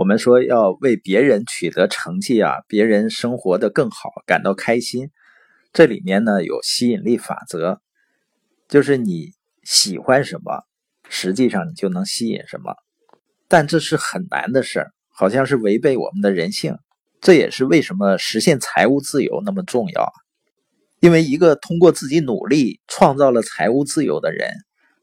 [0.00, 5.10] 我们说要为别人取得成绩啊，别人生活的更好感到开心，
[5.74, 7.82] 这里面呢有吸引力法则，
[8.66, 9.32] 就是你
[9.62, 10.64] 喜欢什么，
[11.10, 12.76] 实际上你就能吸引什么。
[13.46, 16.78] 但这是很难的事儿，好像是违背我们的人性。
[17.20, 20.10] 这也是为什么实现财务自由那么重要。
[21.00, 24.50] 因为一个通过自己努力创造了财务自由的人，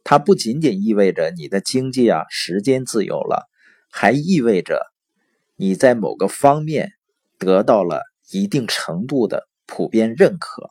[0.03, 3.47] 他不仅仅意味着你的经济啊、时间自由了，
[3.97, 4.79] 还意味着
[5.55, 6.91] 你在某个方面
[7.39, 10.69] 得到了一定程度的普遍认可。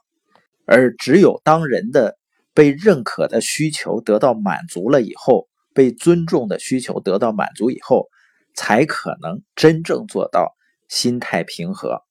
[0.64, 2.16] 而只有当人的
[2.54, 8.06] 被认可的需求得到满足了以后，被尊重的需求得到满足以后，
[8.54, 10.54] 才可能真正做到
[10.88, 12.02] 心态平和。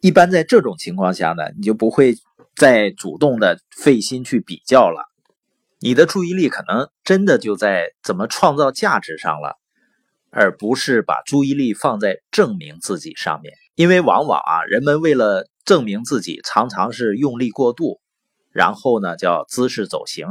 [0.00, 2.14] 一般在这种情况下呢，你就不会。
[2.56, 5.10] 再主动的费心去比较了，
[5.80, 9.58] 你的注意力可能真的就在怎么创造价值上了，
[10.34, 13.54] 而不是把注意力放在证明自己上面。
[13.76, 18.00] 因为往往啊，人们为了证明自己，常常是用力过度，
[18.50, 20.26] 然后呢叫姿势走形。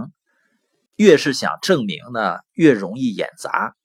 [0.96, 3.76] 越是想证明呢，越容易演砸，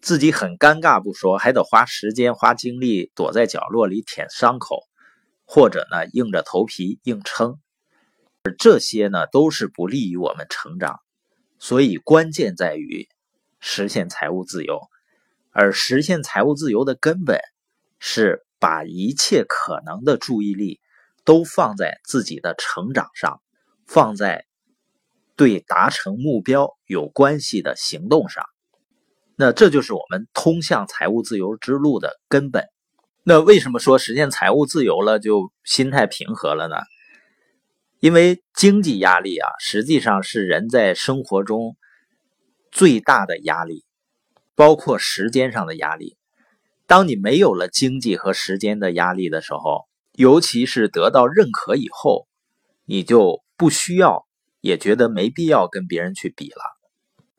[0.00, 4.84] 自己很尴尬不说，还得花时间花精力躲在角落里舔伤口，
[5.44, 7.58] 或者呢硬着头皮硬撑。
[8.44, 11.00] 而这些呢，都是不利于我们成长，
[11.58, 13.08] 所以关键在于
[13.60, 14.80] 实现财务自由。
[15.54, 17.40] 而实现财务自由的根本
[18.00, 20.80] 是把一切可能的注意力
[21.24, 23.40] 都放在自己的成长上，
[23.86, 24.44] 放在
[25.36, 28.44] 对达成目标有关系的行动上。
[29.36, 32.66] 那这就是我们通向财务自由之路的根本。
[33.22, 36.76] 那为什么说实现财务自由了就心态平和了呢？
[38.00, 41.76] 因为经济压力啊，实际上是人在生活中
[42.70, 43.84] 最大的压力，
[44.54, 46.16] 包括时间上的压力。
[46.86, 52.28] 当你没有了经济和时间的压力的时候，尤其是得到认可以后，
[52.84, 54.26] 你就不需要，
[54.60, 56.62] 也觉得没必要跟别人去比了。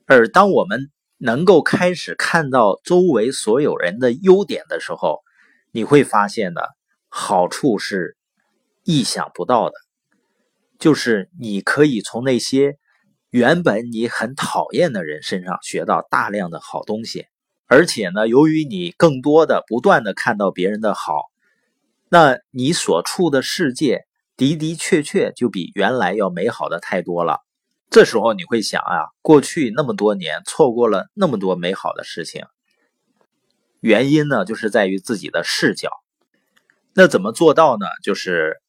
[0.07, 5.21] 而当我们能够开始看到周围所有人的优点的时候，
[5.71, 6.61] 你会发现呢，
[7.07, 8.17] 好处是
[8.83, 9.75] 意想不到的。
[10.77, 12.77] 就是你可以从那些
[13.35, 17.27] 原本你很讨厌的人身上学到大量的好东西，
[17.65, 21.25] 而且呢，由于你更多的不断的看到别人的好，
[22.07, 24.05] 那你所处的世界
[24.37, 27.41] 的的确确就比原来要美好的太多了。
[27.89, 32.45] 这时候你会想啊，过去那么多年错过了那么多美好的事情，
[33.81, 35.89] 原因呢就是在于自己的视角。
[36.93, 37.85] 那怎么做到呢？
[38.01, 38.61] 就是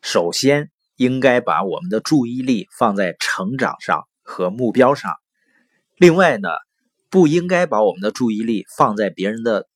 [0.00, 0.70] 首先。
[0.96, 5.14] 应该把我们的注意力放在成长上和目标上。
[5.96, 6.48] 另外呢，
[7.10, 9.68] 不应该把我们的注意力放在别人的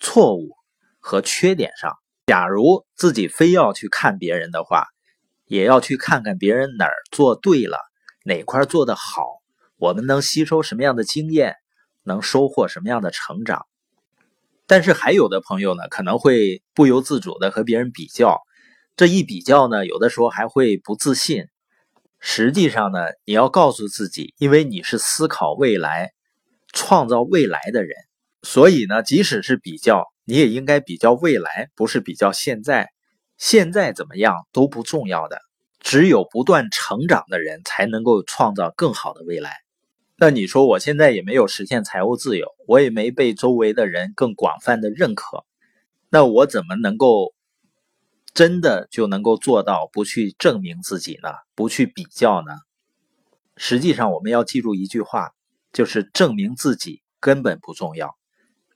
[0.00, 0.50] 错误
[0.98, 1.96] 和缺点上。
[2.26, 4.86] 假如自己非要去看别人的话，
[5.46, 7.78] 也要去看看别人哪儿做对了，
[8.24, 9.24] 哪块做得好，
[9.76, 11.56] 我们能吸收什么样的经验，
[12.04, 13.66] 能收获什么样的成长。
[14.68, 18.40] 但是还有的朋友呢，可能会不由自主的和别人比较。
[19.00, 21.46] 这一比较呢，有的时候还会不自信。
[22.18, 26.12] 实际上呢，你要告诉自己，因为你是思考未来、
[26.74, 27.96] 创造未来的人，
[28.42, 32.90] 所以呢，即使是比较，你也应该比较未来，不是比较现在。
[33.38, 35.38] 现在怎么样都不重要的，
[35.78, 39.56] 只有不断成长的人才能够创造更好的未来。
[40.18, 45.46] 那你说，我现在也没有实现财务自由，我也没被周围的人更广泛的认可，
[46.10, 47.32] 那我怎么能够？
[48.32, 51.30] 真的就能够做到不去证明自己呢？
[51.54, 52.52] 不去比较呢？
[53.56, 55.32] 实际上，我们要记住一句话，
[55.72, 58.16] 就是证明自己根本不重要，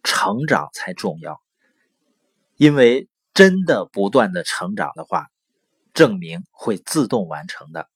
[0.02, 1.40] 成长才重要。
[2.56, 5.28] 因为真的不断的成长的话，
[5.94, 7.88] 证明会自动完成的。